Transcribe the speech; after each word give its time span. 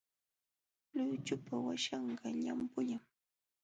Luychupa 0.95 1.55
waśhanqa 1.65 2.27
llampullam. 2.41 3.03